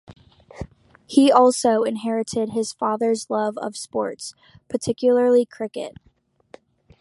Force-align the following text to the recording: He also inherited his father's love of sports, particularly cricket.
He 1.05 1.31
also 1.31 1.83
inherited 1.83 2.49
his 2.49 2.73
father's 2.73 3.29
love 3.29 3.55
of 3.59 3.77
sports, 3.77 4.33
particularly 4.67 5.45
cricket. 5.45 5.97